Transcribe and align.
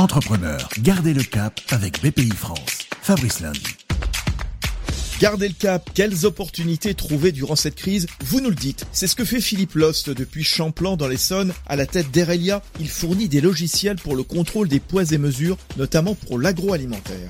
Entrepreneur, 0.00 0.66
gardez 0.80 1.12
le 1.12 1.22
cap 1.22 1.60
avec 1.68 2.00
BPI 2.02 2.30
France. 2.30 2.88
Fabrice 3.02 3.40
Lundi. 3.40 3.60
Gardez 5.20 5.46
le 5.46 5.52
cap, 5.52 5.90
quelles 5.92 6.24
opportunités 6.24 6.94
trouver 6.94 7.32
durant 7.32 7.54
cette 7.54 7.74
crise 7.74 8.06
Vous 8.24 8.40
nous 8.40 8.48
le 8.48 8.54
dites. 8.54 8.86
C'est 8.92 9.06
ce 9.06 9.14
que 9.14 9.26
fait 9.26 9.42
Philippe 9.42 9.74
Lost 9.74 10.08
depuis 10.08 10.42
Champlan 10.42 10.96
dans 10.96 11.06
l'Essonne. 11.06 11.52
À 11.66 11.76
la 11.76 11.84
tête 11.84 12.10
d'Erelia, 12.10 12.62
il 12.80 12.88
fournit 12.88 13.28
des 13.28 13.42
logiciels 13.42 13.96
pour 13.96 14.16
le 14.16 14.22
contrôle 14.22 14.68
des 14.68 14.80
poids 14.80 15.04
et 15.04 15.18
mesures, 15.18 15.58
notamment 15.76 16.14
pour 16.14 16.38
l'agroalimentaire 16.38 17.28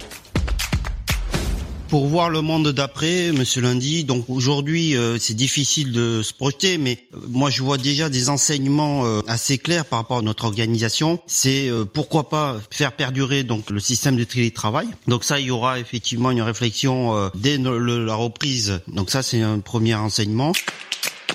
pour 1.91 2.07
voir 2.07 2.31
le 2.31 2.41
monde 2.41 2.69
d'après, 2.69 3.33
Monsieur 3.33 3.63
Lundi. 3.63 4.05
Donc 4.05 4.27
aujourd'hui, 4.29 4.97
euh, 4.97 5.19
c'est 5.19 5.35
difficile 5.35 5.91
de 5.91 6.23
se 6.23 6.33
projeter, 6.33 6.79
mais 6.79 6.99
euh, 7.15 7.19
moi 7.29 7.51
je 7.51 7.63
vois 7.63 7.79
déjà 7.79 8.09
des 8.09 8.29
enseignements 8.29 9.05
euh, 9.05 9.23
assez 9.27 9.59
clairs 9.59 9.85
par 9.85 9.99
rapport 9.99 10.19
à 10.19 10.23
notre 10.23 10.45
organisation. 10.45 11.19
C'est 11.27 11.69
pourquoi 11.93 12.29
pas 12.29 12.59
faire 12.71 12.93
perdurer 12.93 13.43
donc 13.43 13.71
le 13.71 13.81
système 13.81 14.17
de 14.17 14.23
télétravail. 14.23 14.87
Donc 15.09 15.25
ça, 15.25 15.41
il 15.41 15.47
y 15.47 15.51
aura 15.51 15.81
effectivement 15.81 16.31
une 16.31 16.43
réflexion 16.43 17.31
dès 17.35 17.59
la 17.59 18.15
reprise. 18.15 18.81
Donc 18.87 19.11
ça, 19.11 19.23
c'est 19.25 19.43
un 19.43 19.59
premier 19.59 19.95
enseignement. 19.97 20.53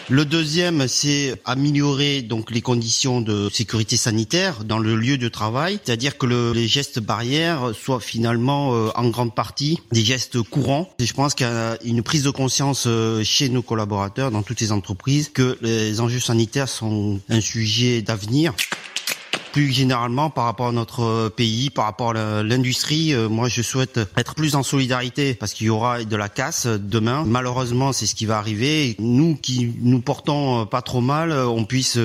Le 0.07 0.23
deuxième, 0.23 0.87
c'est 0.87 1.33
améliorer 1.45 2.21
donc 2.21 2.51
les 2.51 2.61
conditions 2.61 3.21
de 3.21 3.49
sécurité 3.51 3.97
sanitaire 3.97 4.63
dans 4.63 4.77
le 4.77 4.95
lieu 4.95 5.17
de 5.17 5.27
travail, 5.29 5.79
c'est-à-dire 5.83 6.19
que 6.19 6.27
le, 6.27 6.51
les 6.51 6.67
gestes 6.67 6.99
barrières 6.99 7.71
soient 7.73 7.99
finalement 7.99 8.75
euh, 8.75 8.89
en 8.93 9.09
grande 9.09 9.33
partie 9.33 9.79
des 9.91 10.05
gestes 10.05 10.43
courants. 10.43 10.93
Et 10.99 11.07
je 11.07 11.13
pense 11.15 11.33
qu'il 11.33 11.47
y 11.47 11.49
a 11.49 11.79
une 11.83 12.03
prise 12.03 12.21
de 12.21 12.29
conscience 12.29 12.83
euh, 12.85 13.23
chez 13.23 13.49
nos 13.49 13.63
collaborateurs 13.63 14.29
dans 14.29 14.43
toutes 14.43 14.61
les 14.61 14.71
entreprises 14.71 15.29
que 15.29 15.57
les 15.61 15.99
enjeux 15.99 16.19
sanitaires 16.19 16.69
sont 16.69 17.19
un 17.29 17.41
sujet 17.41 18.03
d'avenir 18.03 18.53
plus 19.55 19.71
généralement 19.71 20.29
par 20.29 20.43
rapport 20.43 20.67
à 20.67 20.71
notre 20.73 21.29
pays, 21.29 21.69
par 21.69 21.85
rapport 21.85 22.13
à 22.13 22.43
l'industrie, 22.43 23.13
euh, 23.13 23.29
moi 23.29 23.47
je 23.47 23.61
souhaite 23.61 24.01
être 24.17 24.35
plus 24.35 24.55
en 24.55 24.63
solidarité 24.63 25.33
parce 25.33 25.53
qu'il 25.53 25.67
y 25.67 25.69
aura 25.69 26.03
de 26.03 26.15
la 26.17 26.27
casse 26.27 26.67
demain. 26.67 27.23
Malheureusement, 27.25 27.93
c'est 27.93 28.05
ce 28.05 28.15
qui 28.15 28.25
va 28.25 28.37
arriver. 28.37 28.97
Nous 28.99 29.37
qui 29.41 29.73
nous 29.79 30.01
portons 30.01 30.63
euh, 30.63 30.65
pas 30.65 30.81
trop 30.81 30.99
mal, 30.99 31.31
euh, 31.31 31.47
on 31.47 31.63
puisse 31.63 31.97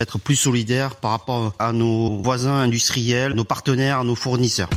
être 0.00 0.18
plus 0.18 0.36
solidaires 0.36 0.96
par 0.96 1.10
rapport 1.10 1.52
à 1.58 1.74
nos 1.74 2.16
voisins 2.22 2.60
industriels, 2.60 3.34
nos 3.34 3.44
partenaires, 3.44 4.02
nos 4.02 4.14
fournisseurs. 4.14 4.70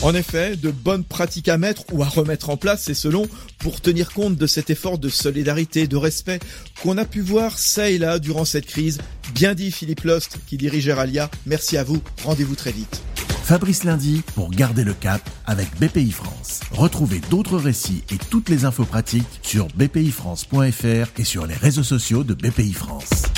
En 0.00 0.14
effet, 0.14 0.54
de 0.54 0.70
bonnes 0.70 1.02
pratiques 1.02 1.48
à 1.48 1.58
mettre 1.58 1.82
ou 1.90 2.04
à 2.04 2.06
remettre 2.06 2.50
en 2.50 2.56
place, 2.56 2.84
c'est 2.84 2.94
selon, 2.94 3.26
pour 3.58 3.80
tenir 3.80 4.12
compte 4.12 4.36
de 4.36 4.46
cet 4.46 4.70
effort 4.70 4.98
de 4.98 5.08
solidarité, 5.08 5.88
de 5.88 5.96
respect 5.96 6.38
qu'on 6.80 6.96
a 6.96 7.04
pu 7.04 7.20
voir 7.20 7.58
ça 7.58 7.90
et 7.90 7.98
là 7.98 8.20
durant 8.20 8.44
cette 8.44 8.66
crise. 8.66 8.98
Bien 9.38 9.54
dit 9.54 9.70
Philippe 9.70 10.02
Lost 10.02 10.38
qui 10.48 10.56
dirige 10.56 10.88
Eralia. 10.88 11.30
Merci 11.46 11.76
à 11.76 11.84
vous. 11.84 12.02
Rendez-vous 12.24 12.56
très 12.56 12.72
vite. 12.72 13.04
Fabrice 13.44 13.84
Lundi 13.84 14.24
pour 14.34 14.50
garder 14.50 14.82
le 14.82 14.94
cap 14.94 15.22
avec 15.46 15.68
BPI 15.78 16.10
France. 16.10 16.58
Retrouvez 16.72 17.20
d'autres 17.30 17.56
récits 17.56 18.02
et 18.10 18.18
toutes 18.30 18.48
les 18.48 18.64
infos 18.64 18.84
pratiques 18.84 19.38
sur 19.42 19.68
bpifrance.fr 19.76 21.20
et 21.20 21.24
sur 21.24 21.46
les 21.46 21.54
réseaux 21.54 21.84
sociaux 21.84 22.24
de 22.24 22.34
BPI 22.34 22.72
France. 22.72 23.28